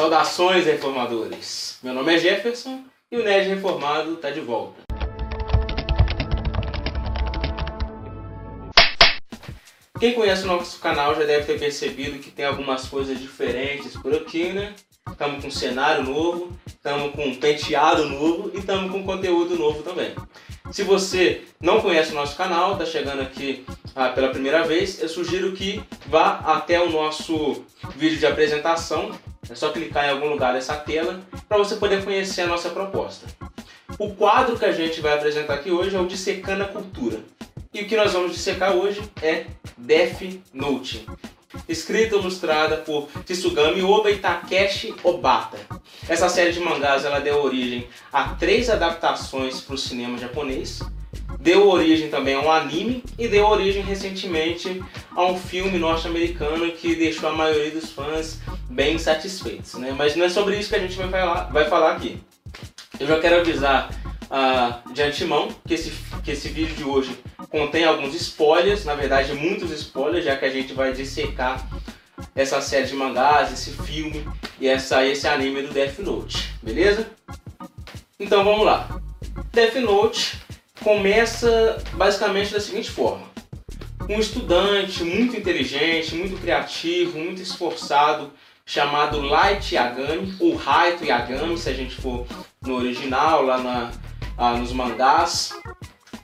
[0.00, 1.76] Saudações, reformadores!
[1.82, 4.80] Meu nome é Jefferson e o Nerd Reformado está de volta.
[9.98, 14.14] Quem conhece o nosso canal já deve ter percebido que tem algumas coisas diferentes por
[14.14, 14.74] aqui, né?
[15.06, 19.82] Estamos com um cenário novo, estamos com um penteado novo e estamos com conteúdo novo
[19.82, 20.14] também.
[20.72, 25.10] Se você não conhece o nosso canal, está chegando aqui ah, pela primeira vez, eu
[25.10, 29.10] sugiro que vá até o nosso vídeo de apresentação.
[29.50, 33.26] É só clicar em algum lugar dessa tela para você poder conhecer a nossa proposta.
[33.98, 37.18] O quadro que a gente vai apresentar aqui hoje é o Dissecando a Cultura.
[37.74, 41.04] E o que nós vamos dissecar hoje é Death Note,
[41.68, 45.58] escrita e ilustrada por Tsugami Oba e Takeshi Obata.
[46.08, 50.80] Essa série de mangás ela deu origem a três adaptações para o cinema japonês,
[51.40, 54.82] deu origem também a um anime e deu origem recentemente
[55.14, 59.74] a um filme norte-americano que deixou a maioria dos fãs bem satisfeitos.
[59.74, 59.94] Né?
[59.96, 62.20] Mas não é sobre isso que a gente vai falar, vai falar aqui.
[62.98, 63.90] Eu já quero avisar
[64.30, 69.32] uh, de antemão que esse, que esse vídeo de hoje contém alguns spoilers, na verdade
[69.34, 71.66] muitos spoilers, já que a gente vai dissecar
[72.34, 74.26] essa série de mangás, esse filme
[74.60, 77.08] e essa, esse anime do Death Note, beleza?
[78.18, 79.00] Então vamos lá.
[79.52, 80.38] Death Note
[80.82, 83.29] começa basicamente da seguinte forma.
[84.08, 88.32] Um estudante muito inteligente, muito criativo, muito esforçado,
[88.64, 92.26] chamado Light Yagami, ou Raito Yagami, se a gente for
[92.62, 93.90] no original, lá na,
[94.36, 95.52] ah, nos mangás,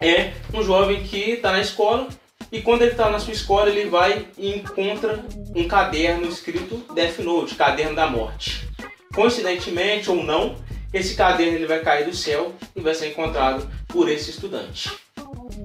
[0.00, 2.08] é um jovem que está na escola
[2.50, 7.20] e quando ele está na sua escola ele vai e encontra um caderno escrito Death
[7.20, 8.68] Note, caderno da morte.
[9.14, 10.56] Coincidentemente ou não,
[10.92, 14.92] esse caderno ele vai cair do céu e vai ser encontrado por esse estudante.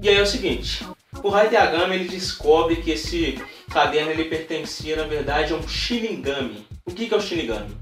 [0.02, 0.86] E aí é o seguinte,
[1.22, 6.66] o Haidagami ele descobre que esse caderno ele pertencia na verdade a um Shinigami.
[6.84, 7.76] O que é o Shinigami?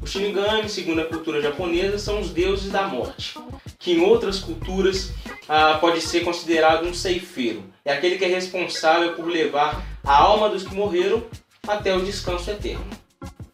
[0.00, 3.38] O Shinigami, segundo a cultura japonesa, são os deuses da morte,
[3.78, 5.12] que em outras culturas
[5.48, 7.64] ah, pode ser considerado um ceifeiro.
[7.84, 11.24] É aquele que é responsável por levar a alma dos que morreram
[11.66, 12.86] até o descanso eterno.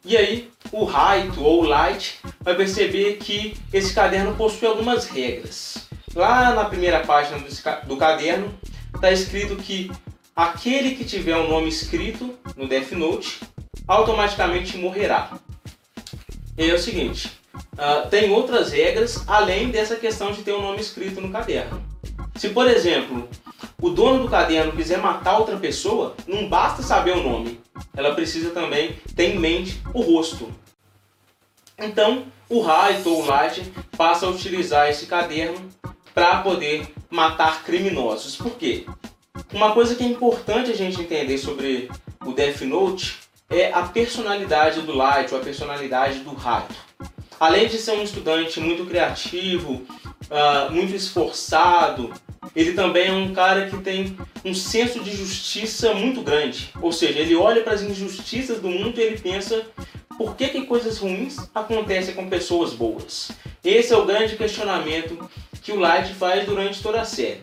[0.05, 5.89] E aí, o Raito ou Light vai perceber que esse caderno possui algumas regras.
[6.15, 7.43] Lá na primeira página
[7.87, 8.53] do caderno
[8.95, 9.91] está escrito que
[10.35, 13.41] aquele que tiver um nome escrito no Death Note
[13.87, 15.39] automaticamente morrerá.
[16.57, 17.39] E é o seguinte,
[17.73, 21.83] uh, tem outras regras além dessa questão de ter um nome escrito no caderno.
[22.37, 23.29] Se, por exemplo,
[23.81, 27.61] o dono do caderno quiser matar outra pessoa, não basta saber o nome,
[27.95, 30.51] ela precisa também ter em mente o rosto.
[31.79, 35.69] Então, o Raito ou o Light passa a utilizar esse caderno
[36.15, 38.37] para poder matar criminosos.
[38.37, 38.87] Por quê?
[39.53, 41.91] Uma coisa que é importante a gente entender sobre
[42.25, 43.19] o Death Note
[43.51, 46.75] é a personalidade do Light ou a personalidade do Raito.
[47.39, 49.83] Além de ser um estudante muito criativo,
[50.31, 52.13] uh, muito esforçado,
[52.55, 56.71] ele também é um cara que tem um senso de justiça muito grande.
[56.81, 59.67] Ou seja, ele olha para as injustiças do mundo e ele pensa
[60.17, 63.31] por que, que coisas ruins acontecem com pessoas boas.
[63.65, 65.19] Esse é o grande questionamento
[65.63, 67.41] que o Light faz durante toda a série.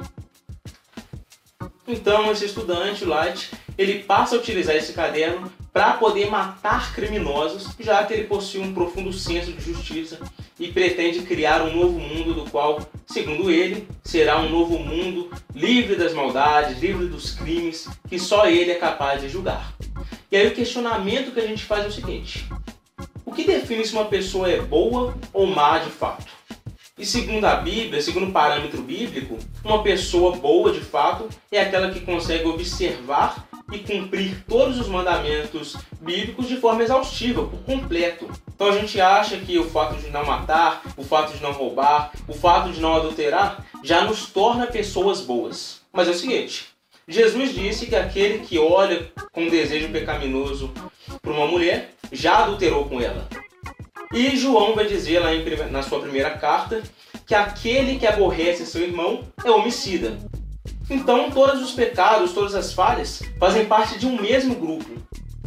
[1.88, 7.70] Então, esse estudante, o Light, ele passa a utilizar esse caderno para poder matar criminosos,
[7.80, 10.20] já que ele possui um profundo senso de justiça
[10.60, 15.96] e pretende criar um novo mundo do qual, segundo ele, será um novo mundo livre
[15.96, 19.74] das maldades, livre dos crimes que só ele é capaz de julgar.
[20.32, 22.46] E aí o questionamento que a gente faz é o seguinte:
[23.26, 26.39] o que define se uma pessoa é boa ou má de fato?
[27.00, 31.92] E segundo a Bíblia, segundo o parâmetro bíblico, uma pessoa boa de fato é aquela
[31.92, 38.30] que consegue observar e cumprir todos os mandamentos bíblicos de forma exaustiva, por completo.
[38.54, 42.12] Então a gente acha que o fato de não matar, o fato de não roubar,
[42.28, 45.80] o fato de não adulterar já nos torna pessoas boas.
[45.94, 46.68] Mas é o seguinte:
[47.08, 50.74] Jesus disse que aquele que olha com desejo pecaminoso
[51.22, 53.26] para uma mulher já adulterou com ela.
[54.12, 56.82] E João vai dizer lá em, na sua primeira carta
[57.28, 60.18] que aquele que aborrece seu irmão é homicida.
[60.90, 64.90] Então, todos os pecados, todas as falhas fazem parte de um mesmo grupo.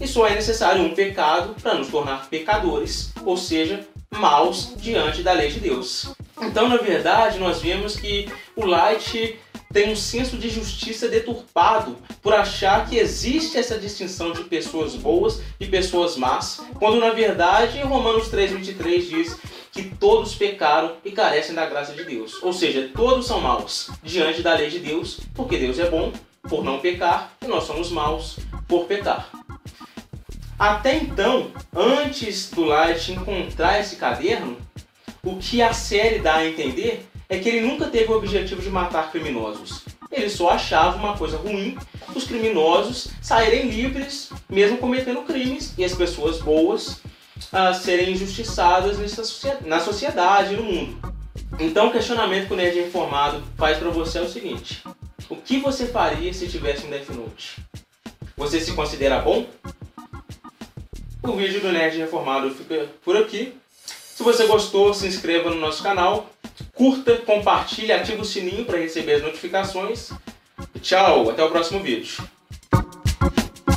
[0.00, 5.32] E só é necessário um pecado para nos tornar pecadores, ou seja, maus diante da
[5.32, 6.14] lei de Deus.
[6.40, 9.38] Então, na verdade, nós vemos que o Light
[9.72, 15.40] tem um senso de justiça deturpado por achar que existe essa distinção de pessoas boas
[15.58, 19.38] e pessoas más, quando na verdade Romanos 3:23 diz
[19.72, 22.42] que todos pecaram e carecem da graça de Deus.
[22.42, 26.12] Ou seja, todos são maus diante da lei de Deus, porque Deus é bom
[26.48, 29.30] por não pecar e nós somos maus por pecar.
[30.58, 34.58] Até então, antes do Light encontrar esse caderno,
[35.22, 38.68] o que a série dá a entender é que ele nunca teve o objetivo de
[38.68, 39.84] matar criminosos.
[40.10, 41.78] Ele só achava uma coisa ruim
[42.14, 47.00] os criminosos saírem livres, mesmo cometendo crimes, e as pessoas boas
[47.50, 49.22] uh, serem injustiçadas nessa,
[49.64, 51.14] na sociedade e no mundo.
[51.58, 54.84] Então, o questionamento que o Nerd Informado faz para você é o seguinte:
[55.30, 57.62] O que você faria se tivesse um Death Note?
[58.36, 59.46] Você se considera bom?
[61.22, 63.54] O vídeo do Nerd Reformado fica por aqui.
[63.86, 66.31] Se você gostou, se inscreva no nosso canal,
[66.74, 70.10] curta, compartilhe, ative o sininho para receber as notificações.
[70.80, 72.22] Tchau, até o próximo vídeo.